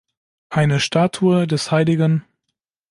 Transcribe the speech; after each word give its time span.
Eine 0.49 0.79
Statue 0.79 1.45
des 1.45 1.69
Hl. 1.71 2.23